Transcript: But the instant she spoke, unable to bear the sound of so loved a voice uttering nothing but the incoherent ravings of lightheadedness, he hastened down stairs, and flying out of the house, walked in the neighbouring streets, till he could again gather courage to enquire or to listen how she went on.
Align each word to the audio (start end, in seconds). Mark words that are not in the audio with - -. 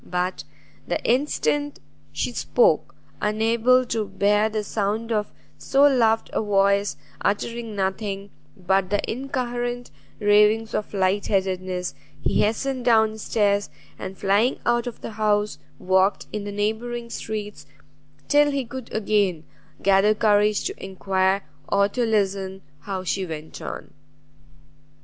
But 0.03 0.45
the 0.87 0.99
instant 1.03 1.77
she 2.11 2.31
spoke, 2.31 2.95
unable 3.21 3.85
to 3.85 4.03
bear 4.07 4.49
the 4.49 4.63
sound 4.63 5.11
of 5.11 5.31
so 5.59 5.83
loved 5.83 6.31
a 6.33 6.41
voice 6.41 6.97
uttering 7.21 7.75
nothing 7.75 8.31
but 8.57 8.89
the 8.89 8.99
incoherent 9.07 9.91
ravings 10.19 10.73
of 10.73 10.95
lightheadedness, 10.95 11.93
he 12.19 12.41
hastened 12.41 12.83
down 12.83 13.19
stairs, 13.19 13.69
and 13.99 14.17
flying 14.17 14.57
out 14.65 14.87
of 14.87 15.01
the 15.01 15.11
house, 15.11 15.59
walked 15.77 16.25
in 16.33 16.45
the 16.45 16.51
neighbouring 16.51 17.11
streets, 17.11 17.67
till 18.27 18.49
he 18.49 18.65
could 18.65 18.91
again 18.91 19.43
gather 19.83 20.15
courage 20.15 20.63
to 20.63 20.83
enquire 20.83 21.43
or 21.71 21.87
to 21.89 22.03
listen 22.07 22.63
how 22.79 23.03
she 23.03 23.23
went 23.23 23.61
on. 23.61 23.93